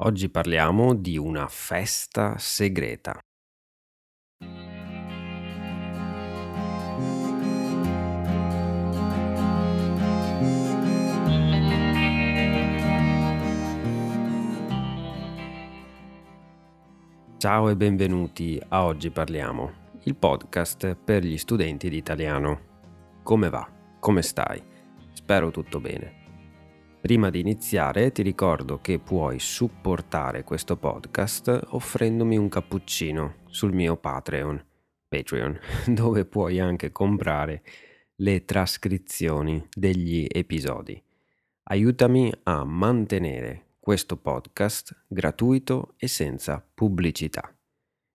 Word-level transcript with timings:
Oggi 0.00 0.30
parliamo 0.30 0.94
di 0.94 1.18
una 1.18 1.48
festa 1.48 2.38
segreta. 2.38 3.18
Ciao 17.38 17.68
e 17.68 17.74
benvenuti 17.74 18.62
a 18.68 18.84
Oggi 18.84 19.10
parliamo, 19.10 19.72
il 20.04 20.14
podcast 20.14 20.94
per 20.94 21.24
gli 21.24 21.36
studenti 21.36 21.88
di 21.88 21.96
italiano. 21.96 22.60
Come 23.24 23.48
va? 23.48 23.68
Come 23.98 24.22
stai? 24.22 24.62
Spero 25.12 25.50
tutto 25.50 25.80
bene. 25.80 26.27
Prima 27.08 27.30
di 27.30 27.40
iniziare 27.40 28.12
ti 28.12 28.20
ricordo 28.20 28.82
che 28.82 28.98
puoi 28.98 29.38
supportare 29.38 30.44
questo 30.44 30.76
podcast 30.76 31.68
offrendomi 31.68 32.36
un 32.36 32.50
cappuccino 32.50 33.36
sul 33.46 33.72
mio 33.72 33.96
Patreon, 33.96 34.62
Patreon, 35.08 35.58
dove 35.88 36.26
puoi 36.26 36.60
anche 36.60 36.92
comprare 36.92 37.62
le 38.16 38.44
trascrizioni 38.44 39.66
degli 39.74 40.26
episodi. 40.28 41.02
Aiutami 41.70 42.30
a 42.42 42.62
mantenere 42.64 43.76
questo 43.80 44.18
podcast 44.18 45.04
gratuito 45.06 45.94
e 45.96 46.08
senza 46.08 46.62
pubblicità. 46.74 47.56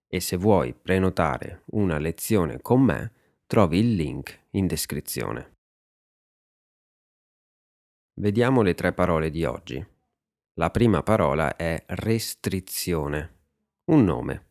E 0.08 0.20
se 0.20 0.38
vuoi 0.38 0.76
prenotare 0.80 1.64
una 1.72 1.98
lezione 1.98 2.62
con 2.62 2.84
me, 2.84 3.12
trovi 3.48 3.80
il 3.80 3.96
link 3.96 4.40
in 4.52 4.68
descrizione. 4.68 5.53
Vediamo 8.16 8.62
le 8.62 8.76
tre 8.76 8.94
parole 8.94 9.31
di 9.31 9.44
oggi. 9.44 9.84
La 10.53 10.70
prima 10.70 11.02
parola 11.02 11.55
è 11.55 11.84
restrizione, 11.88 13.38
un 13.86 14.03
nome. 14.03 14.49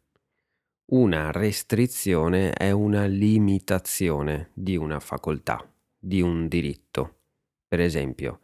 Una 0.87 1.31
restrizione 1.31 2.51
è 2.51 2.73
una 2.73 3.07
limitazione 3.07 4.51
di 4.55 4.77
una 4.77 4.99
facoltà, 4.99 5.65
di 5.97 6.21
un 6.21 6.49
diritto. 6.49 7.21
Per 7.69 7.79
esempio, 7.79 8.41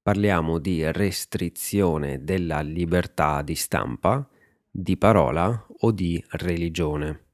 parliamo 0.00 0.58
di 0.58 0.90
restrizione 0.90 2.24
della 2.24 2.62
libertà 2.62 3.42
di 3.42 3.54
stampa, 3.54 4.26
di 4.70 4.96
parola 4.96 5.66
o 5.80 5.90
di 5.92 6.24
religione. 6.30 7.31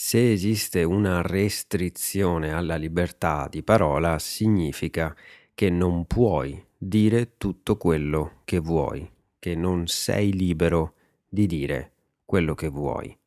Se 0.00 0.30
esiste 0.30 0.84
una 0.84 1.22
restrizione 1.22 2.52
alla 2.52 2.76
libertà 2.76 3.48
di 3.50 3.64
parola, 3.64 4.20
significa 4.20 5.14
che 5.52 5.70
non 5.70 6.06
puoi 6.06 6.64
dire 6.78 7.36
tutto 7.36 7.76
quello 7.76 8.42
che 8.44 8.60
vuoi, 8.60 9.10
che 9.40 9.56
non 9.56 9.88
sei 9.88 10.32
libero 10.32 10.94
di 11.28 11.46
dire 11.46 11.94
quello 12.24 12.54
che 12.54 12.68
vuoi. 12.68 13.18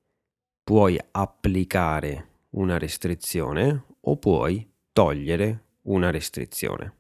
Puoi 0.64 0.98
applicare 1.12 2.46
una 2.52 2.78
restrizione 2.78 3.84
o 4.00 4.16
puoi 4.16 4.66
togliere 4.94 5.66
una 5.84 6.10
restrizione. 6.10 6.96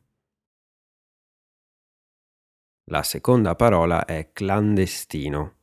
La 2.89 3.03
seconda 3.03 3.55
parola 3.55 4.03
è 4.03 4.31
clandestino, 4.33 5.55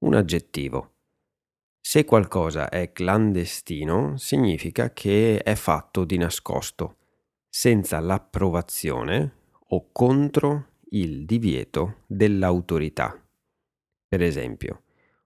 un 0.00 0.14
aggettivo. 0.14 0.95
Se 1.88 2.04
qualcosa 2.04 2.68
è 2.68 2.90
clandestino, 2.90 4.16
significa 4.16 4.92
che 4.92 5.38
è 5.38 5.54
fatto 5.54 6.04
di 6.04 6.18
nascosto, 6.18 6.96
senza 7.48 8.00
l'approvazione 8.00 9.34
o 9.68 9.90
contro 9.92 10.70
il 10.90 11.24
divieto 11.24 11.98
dell'autorità. 12.08 13.24
Per 14.08 14.20
esempio, 14.20 14.82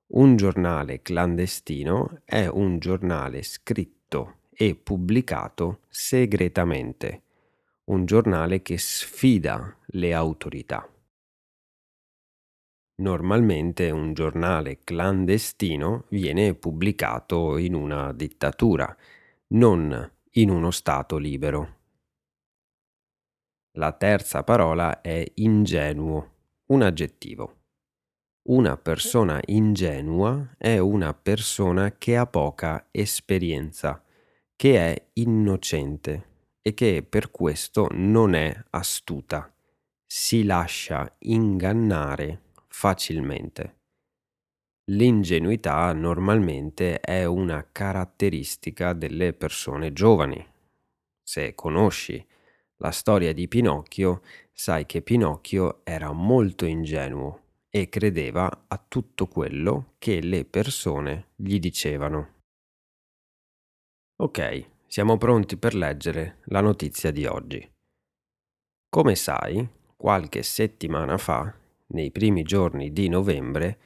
un 0.08 0.36
giornale 0.36 1.00
clandestino 1.00 2.20
è 2.26 2.46
un 2.46 2.78
giornale 2.78 3.42
scritto 3.42 4.40
e 4.50 4.74
pubblicato 4.74 5.80
segretamente, 5.88 7.22
un 7.84 8.04
giornale 8.04 8.60
che 8.60 8.76
sfida 8.76 9.78
le 9.86 10.12
autorità. 10.12 10.86
Normalmente 13.00 13.90
un 13.90 14.12
giornale 14.12 14.80
clandestino 14.84 16.04
viene 16.08 16.54
pubblicato 16.54 17.56
in 17.56 17.72
una 17.72 18.12
dittatura, 18.12 18.94
non 19.48 20.12
in 20.32 20.50
uno 20.50 20.70
Stato 20.70 21.16
libero. 21.16 21.78
La 23.78 23.92
terza 23.92 24.44
parola 24.44 25.00
è 25.00 25.24
ingenuo, 25.36 26.32
un 26.66 26.82
aggettivo. 26.82 27.56
Una 28.48 28.76
persona 28.76 29.40
ingenua 29.46 30.54
è 30.58 30.76
una 30.76 31.14
persona 31.14 31.92
che 31.92 32.18
ha 32.18 32.26
poca 32.26 32.88
esperienza, 32.90 34.04
che 34.54 34.76
è 34.76 35.10
innocente 35.14 36.26
e 36.60 36.74
che 36.74 37.02
per 37.08 37.30
questo 37.30 37.88
non 37.92 38.34
è 38.34 38.54
astuta. 38.70 39.50
Si 40.04 40.44
lascia 40.44 41.16
ingannare 41.20 42.48
facilmente. 42.70 43.78
L'ingenuità 44.90 45.92
normalmente 45.92 47.00
è 47.00 47.24
una 47.24 47.68
caratteristica 47.70 48.92
delle 48.92 49.32
persone 49.34 49.92
giovani. 49.92 50.44
Se 51.22 51.54
conosci 51.54 52.24
la 52.76 52.90
storia 52.90 53.32
di 53.32 53.46
Pinocchio, 53.46 54.22
sai 54.52 54.86
che 54.86 55.02
Pinocchio 55.02 55.84
era 55.84 56.12
molto 56.12 56.64
ingenuo 56.64 57.42
e 57.68 57.88
credeva 57.88 58.64
a 58.66 58.84
tutto 58.88 59.26
quello 59.26 59.94
che 59.98 60.20
le 60.20 60.44
persone 60.44 61.28
gli 61.36 61.58
dicevano. 61.58 62.38
Ok, 64.16 64.70
siamo 64.86 65.16
pronti 65.18 65.56
per 65.56 65.74
leggere 65.74 66.38
la 66.46 66.60
notizia 66.60 67.10
di 67.12 67.26
oggi. 67.26 67.70
Come 68.88 69.14
sai, 69.14 69.66
qualche 69.96 70.42
settimana 70.42 71.16
fa, 71.16 71.54
nei 71.90 72.10
primi 72.10 72.42
giorni 72.42 72.92
di 72.92 73.08
novembre, 73.08 73.78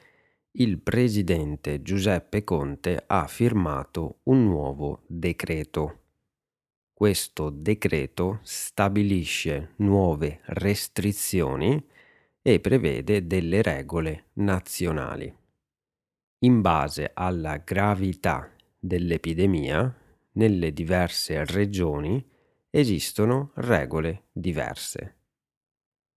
il 0.57 0.79
presidente 0.79 1.81
Giuseppe 1.81 2.43
Conte 2.43 3.03
ha 3.05 3.27
firmato 3.27 4.19
un 4.23 4.45
nuovo 4.45 5.03
decreto. 5.07 5.99
Questo 6.93 7.49
decreto 7.49 8.39
stabilisce 8.43 9.73
nuove 9.77 10.39
restrizioni 10.45 11.83
e 12.41 12.59
prevede 12.59 13.27
delle 13.27 13.61
regole 13.61 14.27
nazionali. 14.33 15.35
In 16.39 16.61
base 16.61 17.11
alla 17.13 17.57
gravità 17.57 18.49
dell'epidemia, 18.79 19.93
nelle 20.33 20.71
diverse 20.71 21.43
regioni 21.43 22.23
esistono 22.69 23.51
regole 23.55 24.25
diverse. 24.31 25.15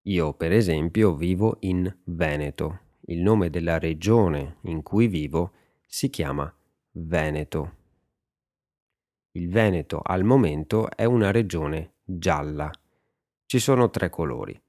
Io, 0.07 0.33
per 0.33 0.51
esempio, 0.51 1.15
vivo 1.15 1.57
in 1.61 1.91
Veneto. 2.03 2.81
Il 3.07 3.21
nome 3.21 3.49
della 3.49 3.79
regione 3.79 4.57
in 4.61 4.83
cui 4.83 5.07
vivo 5.07 5.53
si 5.87 6.11
chiama 6.11 6.53
Veneto. 6.91 7.75
Il 9.31 9.49
Veneto 9.49 10.01
al 10.03 10.23
momento 10.23 10.91
è 10.91 11.05
una 11.05 11.31
regione 11.31 11.95
gialla. 12.03 12.69
Ci 13.47 13.57
sono 13.57 13.89
tre 13.89 14.09
colori, 14.09 14.59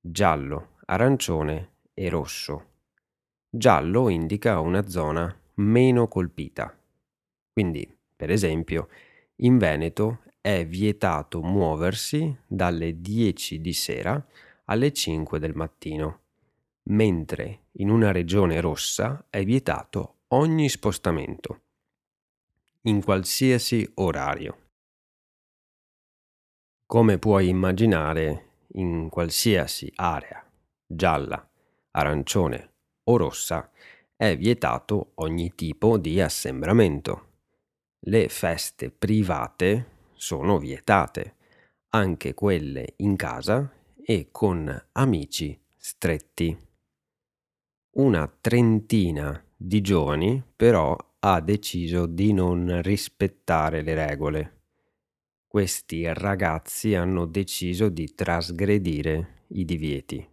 giallo, 0.00 0.76
arancione 0.86 1.74
e 1.94 2.08
rosso. 2.08 2.64
Giallo 3.48 4.08
indica 4.08 4.58
una 4.58 4.88
zona 4.88 5.32
meno 5.54 6.08
colpita. 6.08 6.76
Quindi, 7.52 7.96
per 8.16 8.30
esempio, 8.30 8.88
in 9.36 9.56
Veneto 9.56 10.22
è 10.40 10.66
vietato 10.66 11.42
muoversi 11.42 12.36
dalle 12.44 13.00
10 13.00 13.60
di 13.60 13.72
sera 13.72 14.26
alle 14.70 14.92
5 14.92 15.40
del 15.40 15.54
mattino, 15.54 16.20
mentre 16.84 17.64
in 17.72 17.90
una 17.90 18.12
regione 18.12 18.60
rossa 18.60 19.26
è 19.28 19.44
vietato 19.44 20.20
ogni 20.28 20.68
spostamento, 20.68 21.62
in 22.82 23.02
qualsiasi 23.02 23.88
orario. 23.94 24.68
Come 26.86 27.18
puoi 27.18 27.48
immaginare, 27.48 28.66
in 28.74 29.08
qualsiasi 29.08 29.90
area 29.96 30.44
gialla, 30.86 31.48
arancione 31.92 32.72
o 33.04 33.16
rossa 33.16 33.70
è 34.14 34.36
vietato 34.36 35.12
ogni 35.16 35.52
tipo 35.56 35.98
di 35.98 36.20
assembramento. 36.20 37.28
Le 38.00 38.28
feste 38.28 38.90
private 38.90 39.98
sono 40.12 40.58
vietate, 40.58 41.36
anche 41.90 42.34
quelle 42.34 42.94
in 42.98 43.16
casa 43.16 43.78
e 44.10 44.30
con 44.32 44.86
amici 44.94 45.56
stretti. 45.76 46.58
Una 47.92 48.26
trentina 48.40 49.40
di 49.56 49.80
giovani 49.80 50.42
però 50.56 50.96
ha 51.20 51.40
deciso 51.40 52.06
di 52.06 52.32
non 52.32 52.82
rispettare 52.82 53.82
le 53.82 53.94
regole. 53.94 54.62
Questi 55.46 56.12
ragazzi 56.12 56.96
hanno 56.96 57.24
deciso 57.24 57.88
di 57.88 58.12
trasgredire 58.12 59.44
i 59.50 59.64
divieti. 59.64 60.28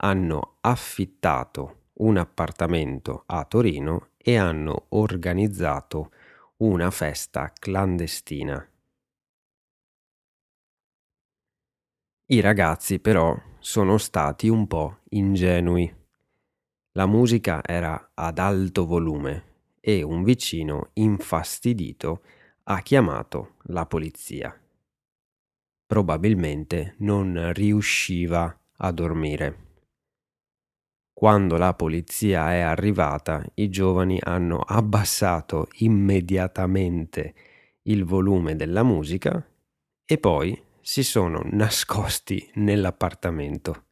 hanno 0.00 0.56
affittato 0.62 1.90
un 2.00 2.16
appartamento 2.16 3.22
a 3.26 3.44
Torino 3.44 4.10
e 4.16 4.36
hanno 4.36 4.86
organizzato 4.90 6.10
una 6.58 6.90
festa 6.90 7.52
clandestina. 7.56 8.68
I 12.30 12.40
ragazzi 12.40 12.98
però 12.98 13.34
sono 13.58 13.96
stati 13.96 14.48
un 14.48 14.66
po' 14.66 14.98
ingenui. 15.10 15.90
La 16.92 17.06
musica 17.06 17.62
era 17.64 18.10
ad 18.12 18.38
alto 18.38 18.84
volume 18.84 19.44
e 19.80 20.02
un 20.02 20.24
vicino 20.24 20.90
infastidito 20.94 22.20
ha 22.64 22.82
chiamato 22.82 23.54
la 23.68 23.86
polizia. 23.86 24.54
Probabilmente 25.86 26.96
non 26.98 27.50
riusciva 27.54 28.54
a 28.76 28.92
dormire. 28.92 29.66
Quando 31.14 31.56
la 31.56 31.72
polizia 31.72 32.52
è 32.52 32.60
arrivata, 32.60 33.42
i 33.54 33.70
giovani 33.70 34.18
hanno 34.22 34.58
abbassato 34.58 35.68
immediatamente 35.78 37.34
il 37.84 38.04
volume 38.04 38.54
della 38.54 38.82
musica 38.82 39.42
e 40.04 40.18
poi 40.18 40.66
si 40.88 41.02
sono 41.02 41.42
nascosti 41.44 42.50
nell'appartamento. 42.54 43.88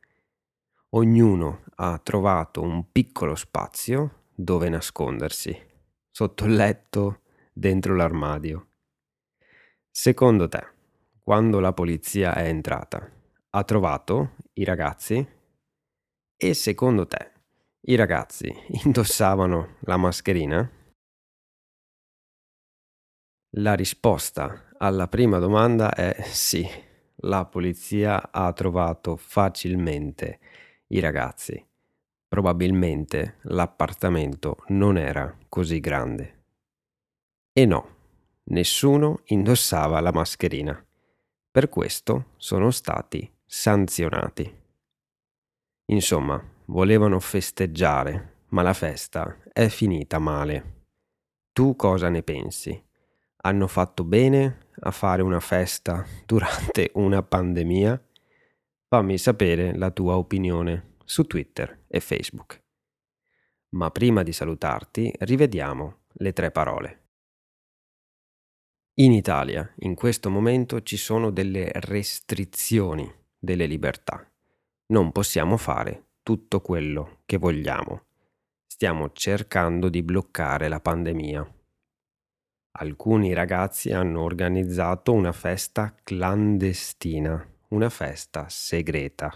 Ognuno 0.94 1.64
ha 1.74 1.98
trovato 1.98 2.62
un 2.62 2.90
piccolo 2.90 3.34
spazio 3.34 4.28
dove 4.34 4.70
nascondersi, 4.70 5.54
sotto 6.10 6.46
il 6.46 6.54
letto, 6.54 7.20
dentro 7.52 7.94
l'armadio. 7.94 8.68
Secondo 9.90 10.48
te, 10.48 10.66
quando 11.20 11.60
la 11.60 11.74
polizia 11.74 12.34
è 12.34 12.48
entrata, 12.48 13.06
ha 13.50 13.64
trovato 13.64 14.36
i 14.54 14.64
ragazzi? 14.64 15.28
E 16.34 16.54
secondo 16.54 17.06
te, 17.06 17.32
i 17.88 17.94
ragazzi 17.94 18.50
indossavano 18.84 19.76
la 19.80 19.98
mascherina? 19.98 20.66
La 23.58 23.74
risposta 23.74 24.65
alla 24.78 25.08
prima 25.08 25.38
domanda 25.38 25.92
è 25.92 26.22
sì, 26.22 26.66
la 27.20 27.44
polizia 27.46 28.30
ha 28.30 28.52
trovato 28.52 29.16
facilmente 29.16 30.38
i 30.88 31.00
ragazzi. 31.00 31.64
Probabilmente 32.28 33.36
l'appartamento 33.42 34.58
non 34.68 34.98
era 34.98 35.36
così 35.48 35.80
grande. 35.80 36.44
E 37.52 37.64
no, 37.64 37.94
nessuno 38.44 39.20
indossava 39.26 40.00
la 40.00 40.12
mascherina. 40.12 40.84
Per 41.50 41.68
questo 41.68 42.32
sono 42.36 42.70
stati 42.70 43.32
sanzionati. 43.46 44.64
Insomma, 45.86 46.42
volevano 46.66 47.18
festeggiare, 47.20 48.40
ma 48.48 48.62
la 48.62 48.74
festa 48.74 49.38
è 49.52 49.68
finita 49.68 50.18
male. 50.18 50.74
Tu 51.52 51.76
cosa 51.76 52.08
ne 52.08 52.22
pensi? 52.22 52.84
Hanno 53.42 53.66
fatto 53.68 54.04
bene 54.04 54.65
a 54.80 54.90
fare 54.90 55.22
una 55.22 55.40
festa 55.40 56.04
durante 56.26 56.90
una 56.94 57.22
pandemia? 57.22 58.02
Fammi 58.88 59.18
sapere 59.18 59.76
la 59.76 59.90
tua 59.90 60.16
opinione 60.16 60.96
su 61.04 61.24
Twitter 61.24 61.84
e 61.88 62.00
Facebook. 62.00 62.62
Ma 63.70 63.90
prima 63.90 64.22
di 64.22 64.32
salutarti, 64.32 65.12
rivediamo 65.18 66.02
le 66.18 66.32
tre 66.32 66.50
parole. 66.50 67.04
In 68.98 69.12
Italia, 69.12 69.70
in 69.80 69.94
questo 69.94 70.30
momento, 70.30 70.82
ci 70.82 70.96
sono 70.96 71.30
delle 71.30 71.70
restrizioni 71.74 73.12
delle 73.38 73.66
libertà 73.66 74.30
non 74.88 75.10
possiamo 75.10 75.56
fare 75.56 76.10
tutto 76.22 76.60
quello 76.60 77.22
che 77.26 77.38
vogliamo. 77.38 78.04
Stiamo 78.64 79.10
cercando 79.12 79.88
di 79.88 80.00
bloccare 80.02 80.68
la 80.68 80.78
pandemia. 80.78 81.55
Alcuni 82.78 83.32
ragazzi 83.32 83.90
hanno 83.92 84.20
organizzato 84.20 85.14
una 85.14 85.32
festa 85.32 85.94
clandestina, 86.02 87.42
una 87.68 87.88
festa 87.88 88.50
segreta. 88.50 89.32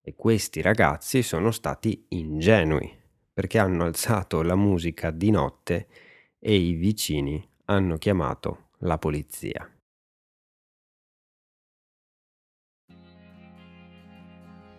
E 0.00 0.14
questi 0.14 0.62
ragazzi 0.62 1.22
sono 1.22 1.50
stati 1.50 2.06
ingenui 2.08 2.90
perché 3.34 3.58
hanno 3.58 3.84
alzato 3.84 4.40
la 4.40 4.56
musica 4.56 5.10
di 5.10 5.30
notte 5.30 5.88
e 6.38 6.54
i 6.54 6.72
vicini 6.72 7.46
hanno 7.66 7.98
chiamato 7.98 8.70
la 8.78 8.96
polizia. 8.96 9.70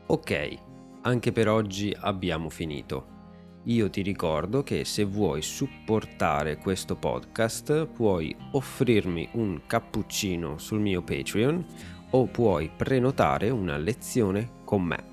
Ok, 0.07 0.55
anche 1.01 1.31
per 1.31 1.47
oggi 1.47 1.95
abbiamo 1.95 2.49
finito. 2.49 3.18
Io 3.63 3.89
ti 3.89 4.01
ricordo 4.01 4.63
che 4.63 4.85
se 4.85 5.03
vuoi 5.03 5.41
supportare 5.41 6.57
questo 6.57 6.95
podcast 6.95 7.87
puoi 7.87 8.35
offrirmi 8.51 9.29
un 9.33 9.61
cappuccino 9.67 10.57
sul 10.57 10.79
mio 10.79 11.01
Patreon 11.01 11.65
o 12.11 12.25
puoi 12.27 12.71
prenotare 12.75 13.49
una 13.49 13.77
lezione 13.77 14.61
con 14.63 14.83
me. 14.83 15.03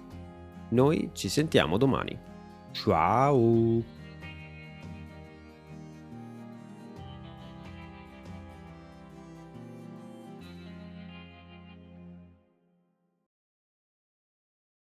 Noi 0.71 1.11
ci 1.13 1.29
sentiamo 1.29 1.77
domani. 1.77 2.17
Ciao! 2.71 3.96